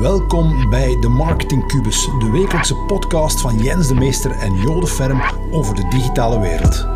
[0.00, 5.22] Welkom bij de Marketing Cubus, de wekelijkse podcast van Jens de Meester en Jode Ferm
[5.52, 6.86] over de digitale wereld.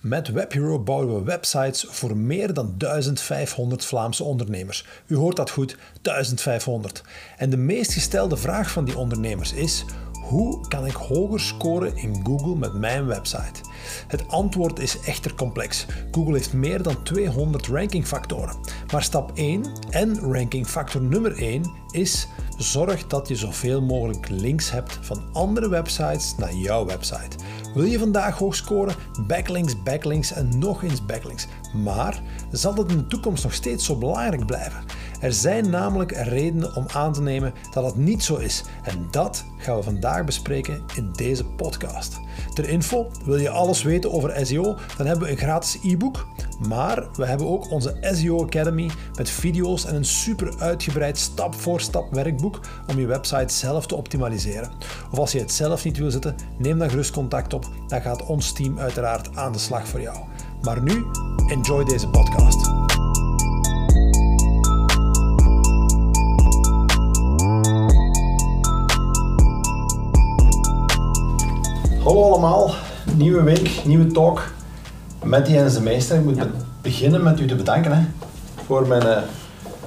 [0.00, 4.86] Met WebHero bouwen we websites voor meer dan 1500 Vlaamse ondernemers.
[5.06, 7.02] U hoort dat goed, 1500.
[7.36, 9.84] En de meest gestelde vraag van die ondernemers is:
[10.22, 13.60] hoe kan ik hoger scoren in Google met mijn website?
[14.06, 15.86] Het antwoord is echter complex.
[16.10, 18.56] Google heeft meer dan 200 rankingfactoren.
[18.92, 24.98] Maar stap 1 en rankingfactor nummer 1 is zorg dat je zoveel mogelijk links hebt
[25.00, 27.36] van andere websites naar jouw website.
[27.74, 28.94] Wil je vandaag hoog scoren?
[29.26, 31.46] Backlinks, backlinks en nog eens backlinks.
[31.72, 34.84] Maar zal het in de toekomst nog steeds zo belangrijk blijven?
[35.20, 38.64] Er zijn namelijk redenen om aan te nemen dat het niet zo is.
[38.82, 42.20] En dat gaan we vandaag bespreken in deze podcast.
[42.54, 44.76] Ter info, wil je alles weten over SEO?
[44.96, 46.26] Dan hebben we een gratis e-book.
[46.68, 52.60] Maar we hebben ook onze SEO Academy met video's en een super uitgebreid stap-voor-stap werkboek
[52.86, 54.70] om je website zelf te optimaliseren.
[55.10, 57.70] Of als je het zelf niet wil zetten, neem dan gerust contact op.
[57.86, 60.18] Dan gaat ons team uiteraard aan de slag voor jou.
[60.62, 61.04] Maar nu,
[61.48, 62.87] enjoy deze podcast.
[72.08, 72.70] Hallo allemaal,
[73.14, 74.42] nieuwe week, nieuwe talk
[75.22, 76.16] met Jens de Meester.
[76.18, 76.46] Ik moet Ja.
[76.82, 78.02] beginnen met u te bedanken hè,
[78.66, 79.02] voor mijn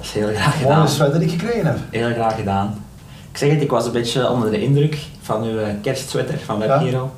[0.01, 0.89] is heel graag mooie gedaan.
[0.89, 1.77] sweater die ik gekregen heb.
[1.91, 2.83] Heel graag gedaan.
[3.31, 6.59] Ik zeg het, ik was een beetje onder de indruk van uw eh, kerstsweater van
[6.59, 7.11] WebHero.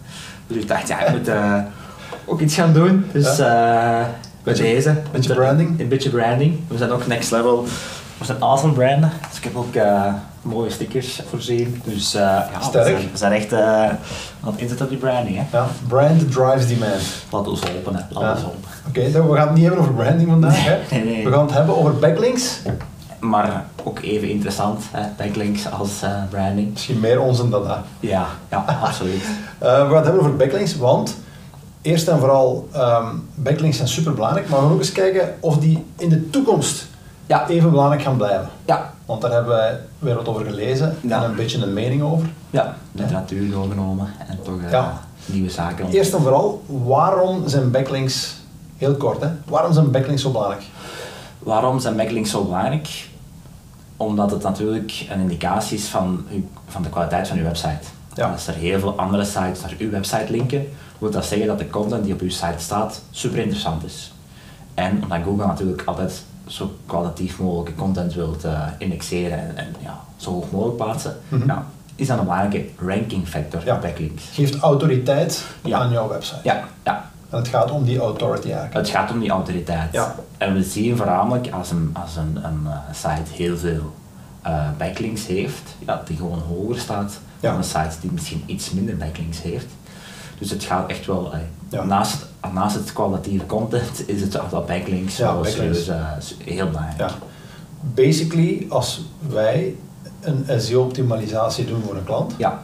[0.47, 1.59] Dus ik dacht, ja, ik moet eh,
[2.25, 3.05] ook iets gaan doen.
[3.11, 4.07] Dus eh bij
[4.43, 5.01] Beetje- deze.
[5.11, 5.79] beetje Een- branding.
[5.79, 6.59] Een beetje branding.
[6.67, 7.63] We zijn ook next level.
[8.17, 9.11] We zijn awesome branden.
[9.29, 9.75] Dus ik heb ook
[10.43, 11.81] mooie stickers voorzien.
[11.85, 12.85] Dus eh, ja, we Sterk.
[12.85, 13.97] zijn, we zijn echt eh, aan
[14.51, 15.37] het inzetten op die branding.
[15.37, 15.57] Hè.
[15.57, 17.01] Ja, brand drives demand.
[17.31, 17.95] Laat ons helpen.
[17.95, 18.01] Hè.
[18.09, 18.45] Laat Ja.
[18.45, 18.53] ons.
[18.87, 20.63] Oké, dan we gaan het niet hebben over branding vandaag.
[20.65, 20.77] Hè.
[20.95, 21.23] Nee, nee.
[21.25, 22.59] We gaan het hebben over backlinks.
[23.19, 25.01] Maar ook even interessant, hè.
[25.17, 26.71] backlinks als eh, branding.
[26.71, 27.77] Misschien meer onzin dan dat.
[27.99, 29.23] Ja, ja, absoluut.
[29.59, 31.17] We gaan het hebben over backlinks, want
[31.81, 33.05] eerst en vooral, ehm,
[33.35, 36.87] backlinks zijn super belangrijk, maar we gaan ook eens kijken of die in de toekomst
[37.25, 38.49] Ja, even belangrijk gaan blijven.
[38.65, 41.23] ja, Want daar hebben wij weer wat over gelezen Ja.
[41.23, 42.29] en een beetje een mening over.
[42.49, 42.75] ja.
[42.91, 44.87] literatuur doorgenomen en toch eh,
[45.25, 45.87] nieuwe zaken.
[45.89, 48.35] Eerst en vooral, waarom zijn backlinks,
[48.77, 50.63] heel kort hè, waarom zijn backlinks zo belangrijk?
[51.39, 53.07] Waarom zijn backlinks zo belangrijk?
[53.97, 57.79] Omdat het natuurlijk een indicatie is van, uw- van de kwaliteit van uw website.
[58.13, 58.31] Ja.
[58.31, 61.69] Als er heel veel andere sites naar uw website linken, wil dat zeggen dat de
[61.69, 64.13] content die op uw site staat super interessant is.
[64.73, 69.99] En omdat Google natuurlijk altijd zo kwalitatief mogelijke content wilt eh, indexeren en, en ja,
[70.15, 71.17] zo hoog mogelijk plaatsen,
[71.47, 71.65] ja,
[71.95, 73.79] is dat een belangrijke ranking factor Ja.
[73.79, 74.23] backlinks.
[74.31, 75.77] Geeft autoriteit Ja.
[75.79, 76.39] aan jouw website.
[76.43, 78.73] Ja, ja, En het gaat om die authority eigenlijk.
[78.73, 79.91] Het gaat om die autoriteit.
[79.93, 80.15] Ja.
[80.37, 83.93] En we zien voornamelijk als een, als een, een eh, site heel veel
[84.41, 88.97] eh, backlinks heeft, ja, die gewoon hoger staat dan een site die misschien iets minder
[88.97, 89.65] backlinks heeft.
[90.39, 91.33] Dus het gaat echt wel,
[91.69, 91.83] Ja.
[91.83, 95.83] naast, naast het kwalitatieve content is het aantal backlinks Ja, wel backlinks.
[95.85, 96.97] serieus, eh, heel belangrijk.
[96.99, 97.09] Ja.
[97.93, 99.75] Basically, als wij
[100.21, 102.61] een SEO-optimalisatie doen voor een klant, Ja,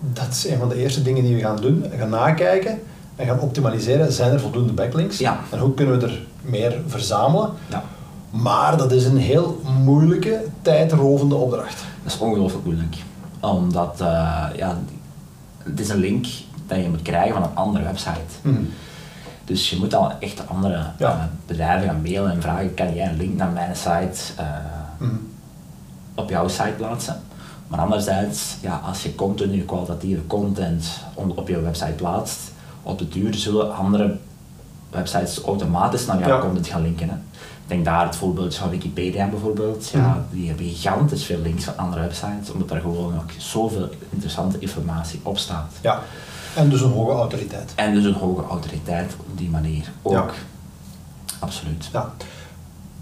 [0.00, 1.80] dat is een van de eerste dingen die we gaan doen.
[1.90, 2.80] We gaan nakijken
[3.16, 5.18] en gaan optimaliseren, zijn er voldoende backlinks?
[5.18, 5.40] Ja.
[5.50, 7.50] En hoe kunnen we er meer verzamelen?
[7.68, 7.82] ja.
[8.30, 11.84] Maar dat is een heel moeilijke, tijdrovende opdracht.
[12.02, 12.96] Dat is ongelooflijk moeilijk.
[13.40, 14.06] Omdat, eh,
[14.56, 14.78] ja,
[15.62, 16.26] het is een link
[16.66, 18.20] dat je moet krijgen van een andere website.
[19.50, 21.10] Dus je moet al echt andere Ja.
[21.10, 24.44] eh, bedrijven gaan mailen en vragen, kan jij een link naar mijn site eh,
[24.98, 25.14] Mhm.
[26.14, 27.20] op jouw site plaatsen?
[27.68, 32.38] Maar anderzijds, ja, als je continu kwalitatieve content on- op je website plaatst,
[32.82, 34.16] op de duur zullen andere
[34.90, 36.40] websites automatisch naar jouw Ja.
[36.40, 37.08] content gaan linken.
[37.08, 37.14] Hè.
[37.66, 39.88] Denk daar het voorbeeld van Wikipedia bijvoorbeeld.
[39.88, 40.18] Ja, Mhm.
[40.30, 45.20] Die hebben gigantisch veel links van andere websites, omdat er gewoon ook zoveel interessante informatie
[45.22, 45.72] op staat.
[45.80, 46.00] Ja.
[46.56, 47.72] En dus een hoge autoriteit.
[47.74, 50.12] En dus een hoge autoriteit op die manier ook.
[50.12, 50.26] Ja.
[51.38, 51.88] Absoluut.
[51.92, 52.12] Ja.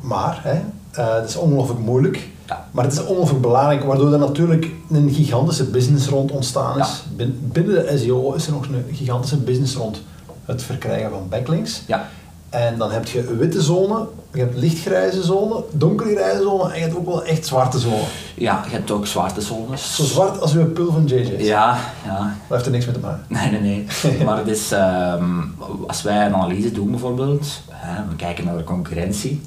[0.00, 0.60] Maar, hè,
[1.02, 2.28] eh, het is ongelooflijk moeilijk.
[2.46, 2.66] Ja.
[2.70, 7.02] Maar het is ongelooflijk belangrijk, waardoor er natuurlijk een gigantische business rond ontstaan is.
[7.16, 10.02] Bin- Binnen de SEO is er nog een gigantische business rond
[10.44, 11.82] het verkrijgen van backlinks.
[11.86, 12.08] Ja,
[12.50, 16.96] En dan heb je witte zone, je hebt lichtgrijze zone, donkergrijze zone en je hebt
[16.96, 18.02] ook wel echt zwarte zone.
[18.34, 19.94] ja je hebt ook zwarte zones.
[19.94, 21.46] Zo zwart als uw pul van JJ's.
[21.46, 22.18] Ja, ja.
[22.18, 23.24] Dat heeft er niks mee te maken.
[23.28, 23.86] Nee, nee, nee.
[24.26, 25.42] maar het is, ehm,
[25.86, 29.40] als wij een analyse doen bijvoorbeeld, hè, we kijken naar de concurrentie,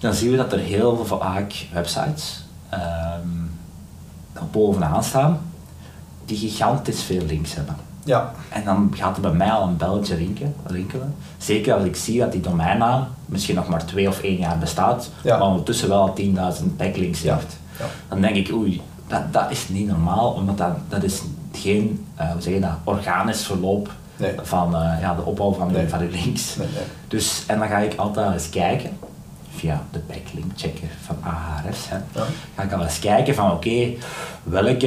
[0.00, 3.28] dan zien we dat er heel vaak websites ehm,
[4.50, 5.40] bovenaan staan
[6.24, 7.76] die gigantisch veel links hebben.
[8.04, 8.32] Ja.
[8.48, 10.54] En dan gaat er bij mij al een belletje rinkelen.
[10.66, 11.14] rinkelen.
[11.38, 15.10] Zeker als ik zie dat die domeinnaam misschien nog maar twee of één jaar bestaat,
[15.22, 15.38] Ja.
[15.38, 17.56] maar ondertussen wel al 10.000 backlinks heeft.
[17.78, 17.84] Ja.
[18.08, 22.30] Dan denk ik, oei, dat, dat is niet normaal, omdat dat, dat is geen, eh,
[22.32, 24.32] hoe zeg je dat, organisch verloop Nee.
[24.42, 25.82] van eh, ja, de opbouw van, Nee.
[25.82, 26.56] de, van de links.
[26.56, 26.66] Nee.
[27.08, 28.90] Dus, en dan ga ik altijd eens kijken,
[29.54, 32.24] via de backlink checker van Ahrefs, hè, Ja.
[32.56, 33.88] ga ik al eens kijken van oké,
[34.42, 34.86] welke,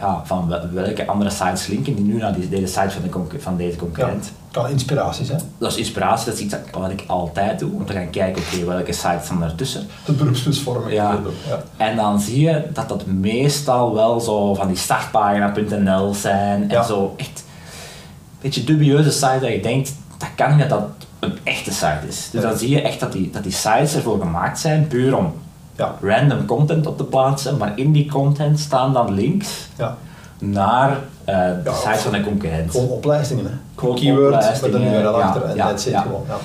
[0.00, 3.40] ja, van wel- welke andere sites linken die nu naar die, deze site van, de
[3.40, 3.78] van deze Ja.
[3.78, 4.32] concurrent.
[4.50, 5.34] Kan inspiraties, hè?
[5.58, 8.42] Dat is inspiratie, dat is iets dat- wat ik altijd doe, om te gaan kijken
[8.42, 9.86] oké, welke sites staan ertussen.
[10.04, 10.92] De beroepsmisvorming.
[10.92, 11.18] Ja.
[11.48, 11.62] Ja.
[11.76, 17.14] En dan zie je dat dat meestal wel zo van die startpagina.nl zijn en zo
[17.16, 21.72] echt een beetje dubieuze sites dat je denkt, dat kan niet dat dat een echte
[21.72, 22.28] site is.
[22.32, 22.48] Dus Ja.
[22.48, 25.32] dan zie je echt dat die, dat die sites ervoor gemaakt zijn, puur om
[25.76, 25.94] Ja.
[26.02, 29.96] random content op te plaatsen, maar in die content staan dan links ja.
[30.38, 30.90] naar
[31.24, 32.70] eh, de Ja, sites van de concurrent.
[32.70, 33.50] Gewoon oplijstingen, hè?
[33.74, 36.00] Gewoon Keyword met een URL achter en ja, that's it ja.
[36.00, 36.24] gewoon.
[36.28, 36.36] Ja.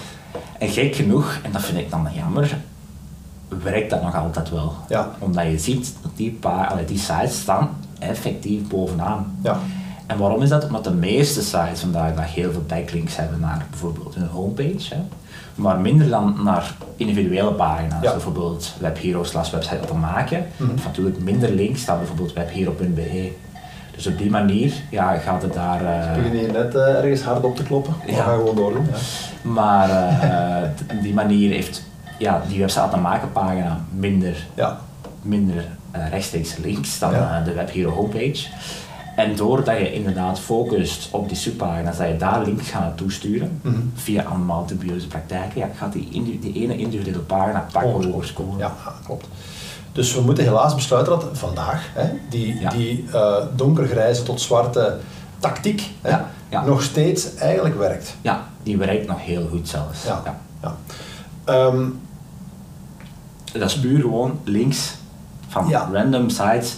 [0.59, 2.57] En gek genoeg, en dat vind ik dan jammer,
[3.63, 4.74] werkt dat nog altijd wel.
[4.89, 5.09] Ja.
[5.19, 7.69] Omdat je ziet dat die, pa- allee, die sites staan
[8.00, 9.39] effectief bovenaan.
[10.07, 10.65] En waarom is dat?
[10.65, 15.01] Omdat de meeste sites vandaag dat heel veel backlinks hebben naar bijvoorbeeld hun homepage, hè,
[15.56, 18.03] maar minder dan naar individuele pagina's.
[18.03, 18.12] Ja.
[18.12, 20.45] Bijvoorbeeld webhero slash website te maken.
[20.57, 23.31] Heeft natuurlijk minder links dan bijvoorbeeld webhero.be.
[23.95, 25.86] Dus op die manier ja, gaat het daar...
[25.86, 27.94] eh, Begin je net eh, ergens hard op te kloppen?
[28.06, 28.24] We Ja.
[28.24, 28.86] gaan gewoon doordoen.
[28.92, 28.98] Ja.
[29.42, 31.83] Maar eh, op die manier heeft
[32.18, 34.80] ja, die website te maken pagina minder, Ja.
[35.21, 37.13] minder eh, rechtstreeks links dan
[37.45, 38.48] de WebHero homepage.
[39.15, 43.59] En doordat je inderdaad focust op die subpagina's, dat je daar links gaat naartoe sturen,
[43.61, 43.75] Mhm.
[43.93, 48.57] via allemaal dubieuze praktijken, ja, gaat die, die ene individuele pagina pakken hoger scoren.
[48.57, 48.73] Ja,
[49.05, 49.27] klopt.
[49.91, 52.69] Dus we moeten helaas besluiten dat vandaag hè, die, Ja.
[52.69, 54.97] die eh, donkergrijze tot zwarte
[55.39, 56.65] tactiek hè, Ja, ja.
[56.65, 58.15] nog steeds eigenlijk werkt.
[58.21, 60.03] Ja, die werkt nog heel goed zelfs.
[60.03, 60.21] Ja.
[60.61, 60.75] Ja.
[61.43, 61.85] Ehm,
[63.53, 64.95] Dat is puur gewoon links
[65.47, 66.77] van random sites,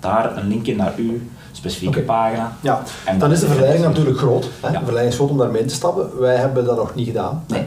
[0.00, 1.20] daar een linkje naar uw
[1.58, 2.56] specifieke pagina.
[2.60, 2.82] ja.
[3.04, 4.48] En dan is de verleiding natuurlijk groot.
[4.60, 4.68] Hè?
[4.68, 4.78] Ja.
[4.78, 6.18] De verleiding is groot om daarmee te stappen.
[6.18, 7.44] Wij hebben dat nog niet gedaan.
[7.46, 7.64] Nee.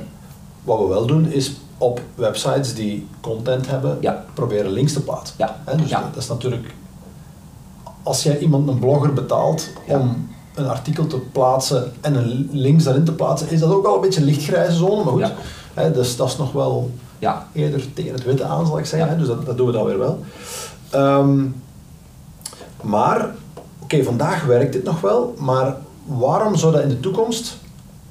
[0.64, 4.24] Wat we wel doen is op websites die content hebben, Ja.
[4.34, 5.36] proberen links te plaatsen.
[5.38, 5.56] Ja.
[5.66, 6.74] Hè, dus dat is natuurlijk,
[8.04, 13.04] als jij iemand, een blogger betaalt om een artikel te plaatsen en een links daarin
[13.04, 15.20] te plaatsen, is dat ook al een beetje een lichtgrijze zone, maar goed.
[15.22, 15.32] Ja.
[15.74, 19.10] Hè, dus dat is nog wel Ja, eerder tegen het witte aan, zal ik zeggen.
[19.10, 20.20] Hè, dus dat, dat doen we dan weer wel.
[20.90, 21.46] Ehm,
[22.82, 23.30] maar,
[23.94, 27.58] oké, vandaag werkt dit nog wel, maar waarom zou dat in de toekomst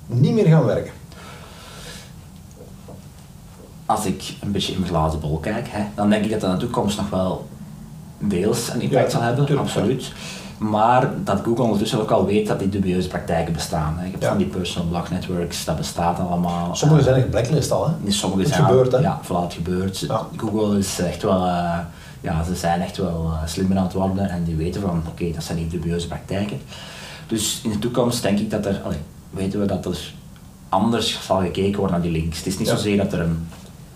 [0.07, 0.93] niet meer gaan werken?
[3.87, 6.51] als ik een beetje in mijn glazen bol kijk, hè, dan denk ik dat dat
[6.51, 7.49] in de toekomst nog wel
[8.19, 10.13] deels een impact Ja, zal hebben, tuurlijk, absoluut.
[10.59, 13.95] Maar dat Google ondertussen ook al weet dat die dubieuze praktijken bestaan.
[13.99, 14.05] Hè.
[14.05, 14.29] Je hebt Ja.
[14.29, 16.75] van die personal blog networks, dat bestaat allemaal.
[16.77, 18.11] Sommigen Eh, zijn geblacklist al, hè?
[18.11, 18.99] Sommige Het zijn gebeurt, hè?
[18.99, 20.07] Ja, voilà, het gebeurt.
[20.37, 21.79] Google is echt wel, eh,
[22.21, 25.31] ja, ze zijn echt wel eh, slimmer aan het worden en die weten van, oké,
[25.33, 26.61] dat zijn niet dubieuze praktijken.
[27.27, 28.99] Dus in de toekomst denk ik dat er, allee,
[29.31, 30.13] weten we dat er
[30.69, 32.37] anders zal gekeken worden naar die links.
[32.39, 32.77] Het is niet Ja.
[32.77, 33.49] zozeer dat er een,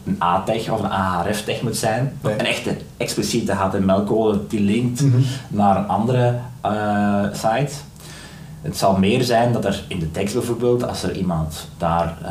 [0.06, 2.32] een A-tag of een AHRF-tag moet zijn, Nee.
[2.32, 5.20] een echte expliciete HTML-code die linkt Mhm.
[5.48, 7.72] naar een andere eh, site.
[8.62, 12.30] Het zal meer zijn dat er in de tekst bijvoorbeeld, als er iemand daar eh,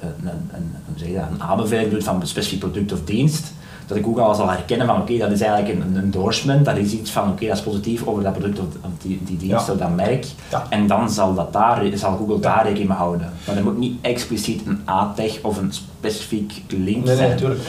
[0.00, 0.50] een, een,
[0.98, 3.52] een, een aanbeveling doet van een specifiek product of dienst,
[3.86, 6.76] dat ik Google al zal herkennen van oké, dat is eigenlijk een, een endorsement, dat
[6.76, 9.66] is iets van oké, dat is positief over dat product of, of die, die dienst
[9.66, 9.72] Ja.
[9.72, 10.26] of dat merk.
[10.50, 10.66] Ja.
[10.70, 13.32] En dan zal, dat daar, zal Google daar rekening mee houden.
[13.46, 17.30] Maar er moet niet expliciet een A-tag of een specifiek link Nee, nee, zijn.
[17.30, 17.60] natuurlijk.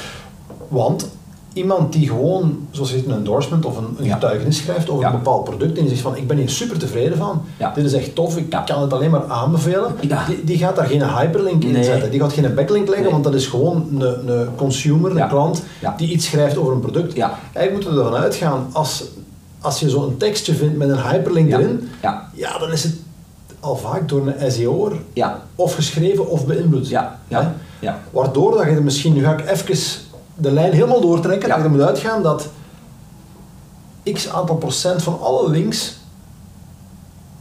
[0.68, 1.10] Want
[1.58, 4.14] iemand die gewoon, zoals je een endorsement of een, een Ja.
[4.14, 5.10] getuigenis schrijft over Ja.
[5.12, 7.72] een bepaald product en die zegt van ik ben hier super tevreden van, Ja.
[7.76, 11.04] dit is echt tof, ik kan het alleen maar aanbevelen, die, die gaat daar geen
[11.10, 13.12] hyperlink in zetten, die gaat geen backlink leggen, Nee.
[13.12, 15.64] want dat is gewoon een, een consumer, een klant,
[15.98, 17.14] die iets schrijft over een product.
[17.16, 17.38] Ja.
[17.54, 19.04] Eigenlijk moeten we ervan uitgaan, als,
[19.62, 21.90] als je zo'n tekstje vindt met een hyperlink erin,
[22.34, 22.58] Ja.
[22.60, 22.94] dan is het
[23.60, 25.42] al vaak door een SEO'er Ja.
[25.56, 26.90] of geschreven of beïnvloed.
[26.90, 27.20] Ja.
[27.80, 28.00] Ja.
[28.12, 29.76] Waardoor dat je er misschien, nu ga ik even
[30.38, 32.48] de lijn helemaal doortrekken, je er moet uitgaan dat
[34.14, 35.96] x aantal procent van alle links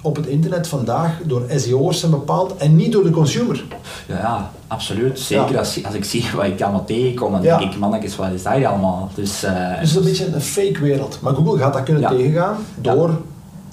[0.01, 3.65] op het internet vandaag door SEO'ers zijn bepaald en niet door de consumer.
[4.09, 5.21] Ja, ja, absoluut.
[5.21, 5.59] Zeker Ja.
[5.59, 7.59] als, als ik zie wat ik allemaal tegenkom, dan Ja.
[7.59, 9.11] denk ik, mannetjes, wat is dat hier allemaal?
[9.15, 11.19] Dus, eh, Dus het is een beetje een fake wereld.
[11.21, 13.21] Maar Google gaat dat kunnen tegengaan door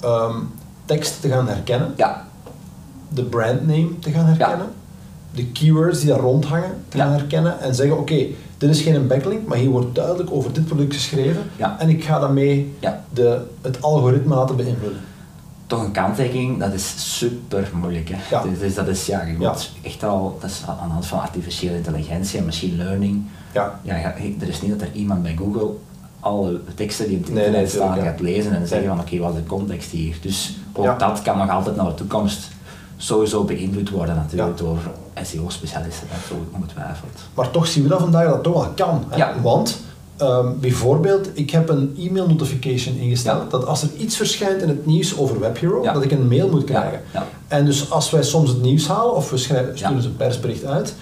[0.00, 0.36] ehm,
[0.84, 2.24] tekst te gaan herkennen, ja,
[3.08, 4.66] de brandname te gaan herkennen,
[5.34, 8.26] de keywords die daar rondhangen te gaan herkennen en zeggen oké,
[8.58, 11.76] dit is geen backlink, maar hier wordt duidelijk over dit product geschreven Ja.
[11.78, 13.04] en ik ga daarmee ja.
[13.12, 15.00] de, het algoritme laten beïnvloeden.
[15.66, 18.08] toch een kanttekening, dat is super moeilijk.
[18.12, 18.16] Hè?
[18.36, 18.42] Ja.
[18.42, 21.20] Dus, dus dat is, ja, je moet echt al, dat is aan de hand van
[21.20, 23.22] artificiële intelligentie en machine learning.
[23.52, 23.80] Ja.
[23.82, 25.70] Ja, ja, er is niet dat er iemand bij Google
[26.20, 29.18] alle teksten die op het Nee, internet nee, staan gaat lezen en zeggen van oké,
[29.18, 30.16] wat is de context hier?
[30.20, 30.96] Dus ook Ja.
[30.96, 32.48] dat kan nog altijd naar de toekomst
[33.04, 34.64] sowieso beïnvloed worden natuurlijk Ja.
[34.64, 34.78] door
[35.22, 37.18] SEO-specialisten, dat zo ongetwijfeld.
[37.34, 39.04] Maar toch zien we dat vandaag dat het toch wel kan.
[39.08, 39.16] Hè?
[39.16, 39.34] Ja.
[39.42, 39.80] Want
[40.16, 43.48] ehm, bijvoorbeeld, ik heb een e-mail notification ingesteld Ja.
[43.48, 45.92] dat als er iets verschijnt in het nieuws over WebHero, Ja.
[45.92, 47.00] dat ik een mail moet krijgen.
[47.12, 47.26] Ja, ja.
[47.48, 50.02] En dus als wij soms het nieuws halen of we schrijven, sturen Ja.
[50.02, 50.94] ze een persbericht uit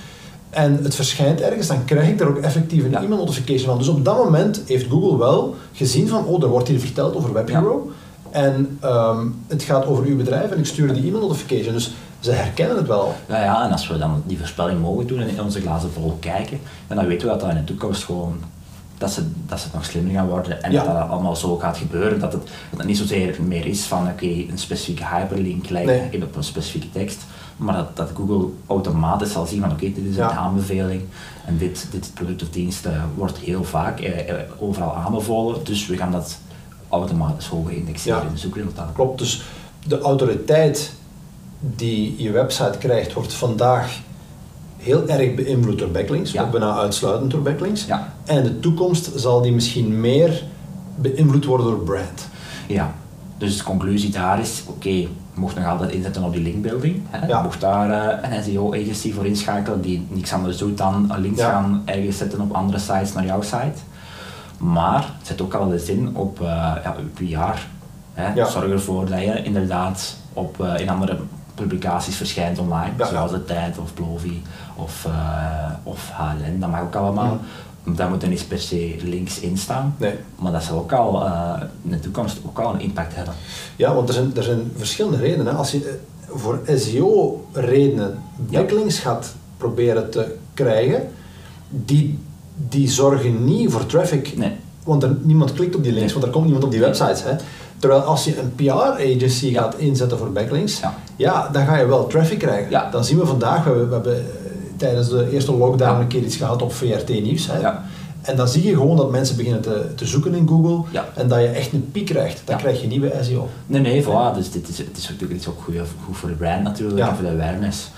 [0.50, 3.02] en het verschijnt ergens, dan krijg ik daar ook effectief een Ja.
[3.02, 3.78] e-mail notification van.
[3.78, 7.32] Dus op dat moment heeft Google wel gezien van, oh, er wordt hier verteld over
[7.32, 7.90] WebHero.
[8.32, 11.72] En ehm, het gaat over uw bedrijf en ik stuur die e-mail notification.
[11.72, 13.14] Dus ze herkennen het wel.
[13.28, 16.16] Ja, ja, en als we dan die voorspelling mogen doen en in onze glazen bol
[16.20, 18.40] kijken, en dan weten we dat dat in de toekomst gewoon,
[18.98, 20.84] dat ze, dat ze nog slimmer gaan worden en Ja.
[20.84, 24.08] dat dat allemaal zo gaat gebeuren, dat het, dat het niet zozeer meer is van
[24.08, 26.08] oké, een specifieke hyperlink Nee.
[26.10, 27.20] in op een specifieke tekst,
[27.56, 31.02] maar dat, dat Google automatisch zal zien van oké, dit is een aanbeveling
[31.46, 35.86] en dit, dit product of dienst eh, wordt heel vaak eh, eh, overal aanbevolen, dus
[35.86, 36.38] we gaan dat
[36.92, 38.26] automatisch hoger indexeren Ja.
[38.26, 38.94] in de zoekresultaten.
[38.94, 39.42] Klopt, dus
[39.86, 40.92] de autoriteit
[41.60, 44.00] die je website krijgt, wordt vandaag
[44.76, 46.46] heel erg beïnvloed door backlinks, Ja.
[46.50, 47.84] bijna uitsluitend door backlinks.
[47.86, 48.12] Ja.
[48.24, 50.42] En in de toekomst zal die misschien meer
[50.96, 52.28] beïnvloed worden door brand.
[52.68, 52.94] Ja,
[53.38, 57.00] dus de conclusie daar is, oké, je mocht nog altijd inzetten op die linkbuilding.
[57.08, 57.26] Hè?
[57.26, 57.36] Ja.
[57.38, 57.90] Je mocht daar
[58.22, 62.52] eh, een SEO-agency voor inschakelen die niks anders doet dan links gaan ergens zetten op
[62.52, 63.72] andere sites naar jouw site.
[64.62, 66.46] Maar zet ook al eens in op eh
[66.84, 67.58] ja, PR.
[68.12, 68.32] Hè?
[68.34, 68.46] Ja.
[68.46, 71.16] Zorg ervoor dat je inderdaad op, eh, in andere
[71.54, 73.06] publicaties verschijnt online, Ja.
[73.06, 74.42] zoals De Tijd of Plovi
[74.76, 77.38] of, eh, of HLN, dat mag ook allemaal.
[77.84, 79.94] Daar moeten niet per se links in staan.
[79.98, 80.14] Nee.
[80.36, 81.26] Maar dat zal ook al
[81.82, 83.34] in de toekomst ook al een impact hebben.
[83.76, 85.56] Ja, want er zijn, er zijn verschillende redenen.
[85.56, 91.10] Als je voor SEO-redenen backlinks gaat proberen te krijgen,
[91.68, 92.18] die,
[92.68, 94.36] die zorgen niet voor traffic.
[94.36, 94.52] Nee.
[94.84, 96.14] Want er, niemand klikt op die links, Nee.
[96.14, 97.22] want er komt niemand op die websites.
[97.22, 97.30] Hè.
[97.78, 99.60] Terwijl als je een PR-agency Ja.
[99.62, 100.94] gaat inzetten voor backlinks, Ja.
[101.16, 101.48] ja.
[101.52, 102.70] dan ga je wel traffic krijgen.
[102.70, 102.90] Ja.
[102.90, 104.24] Dan zien we vandaag, we hebben, we hebben eh,
[104.76, 107.46] tijdens de eerste lockdown een keer iets gehad op VRT Nieuws.
[107.46, 107.58] Hè.
[107.58, 107.84] Ja.
[108.22, 111.04] En dan zie je gewoon dat mensen beginnen te, te zoeken in Google Ja.
[111.14, 112.42] en dat je echt een piek krijgt.
[112.44, 112.60] Dan Ja.
[112.62, 113.48] krijg je nieuwe SEO.
[113.66, 114.34] Nee, nee, voilà.
[114.34, 117.08] Dus dit is, het is natuurlijk iets ook goed, goed voor de brand natuurlijk Ja.
[117.08, 117.90] en voor de awareness.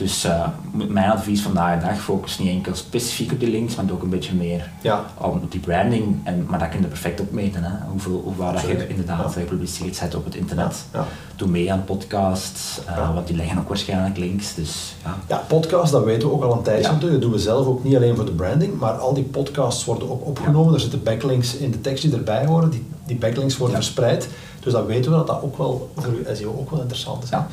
[0.00, 3.84] Dus eh, mijn advies vandaag de dag, focus niet enkel specifiek op die links, maar
[3.92, 5.04] ook een beetje meer Ja.
[5.18, 6.16] op die branding.
[6.24, 7.70] En, maar dat kun je perfect opmeten, hè.
[7.90, 9.40] Hoeveel, hoe waar dat je inderdaad Ja.
[9.40, 10.84] gepubliceerd zet op het internet.
[10.92, 11.04] Ja.
[11.36, 14.54] Doe mee aan podcasts, eh, want die leggen ook waarschijnlijk links.
[14.54, 17.12] Dus ja, Ja, podcast, dat weten we ook al een tijdje natuurlijk.
[17.12, 20.10] Dat doen we zelf ook niet alleen voor de branding, maar al die podcasts worden
[20.10, 20.74] ook opgenomen.
[20.74, 22.70] Er zitten backlinks in de tekst die erbij horen.
[22.70, 24.28] Die, die backlinks worden verspreid.
[24.60, 27.28] Dus dan weten we dat dat ook wel voor uw SEO ook wel interessant is.
[27.30, 27.46] Ja.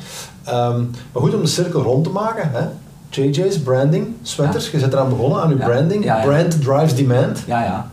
[0.44, 0.80] Ehm,
[1.12, 2.50] maar goed, om de cirkel rond te maken.
[2.52, 2.64] Hè?
[3.10, 4.70] JJ's branding, sweaters.
[4.70, 6.04] Je zit eraan begonnen aan uw branding.
[6.22, 7.42] Brand drives demand.
[7.46, 7.64] ja.
[7.64, 7.90] ja.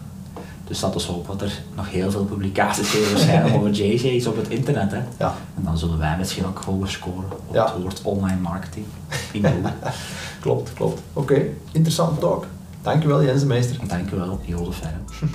[0.68, 4.36] Dus dat is hoop dat er nog heel veel publicaties zullen verschijnen over JJ's op
[4.36, 4.92] het internet.
[4.92, 5.00] Hè.
[5.18, 5.34] Ja.
[5.58, 7.66] En dan zullen wij misschien ook hoger scoren op Ja.
[7.74, 8.86] het woord online marketing
[9.32, 9.72] in Google.
[10.42, 11.02] Klopt, klopt.
[11.14, 11.42] Oké,
[11.72, 12.46] interessante talk.
[12.82, 13.78] Dankjewel Jens de Meester.
[13.88, 15.26] Dankjewel, Jo de.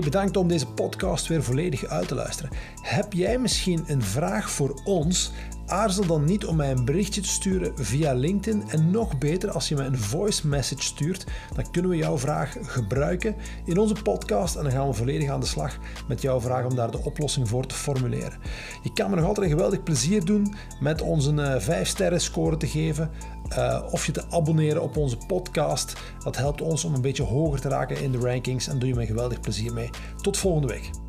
[0.00, 2.50] Bedankt om deze podcast weer volledig uit te luisteren.
[2.82, 5.32] Heb jij misschien een vraag voor ons?
[5.66, 8.62] Aarzel dan niet om mij een berichtje te sturen via LinkedIn.
[8.68, 11.24] En nog beter, als je mij een voice message stuurt,
[11.54, 14.56] dan kunnen we jouw vraag gebruiken in onze podcast.
[14.56, 17.48] En dan gaan we volledig aan de slag met jouw vraag om daar de oplossing
[17.48, 18.38] voor te formuleren.
[18.82, 22.56] Je kan me nog altijd een geweldig plezier doen met ons een 5 sterren score
[22.56, 23.10] te geven.
[23.48, 25.92] Eh, of je te abonneren op onze podcast.
[26.24, 28.94] Dat helpt ons om een beetje hoger te raken in de rankings en doe je
[28.94, 29.90] me geweldig plezier mee.
[30.22, 31.03] Tot volgende week.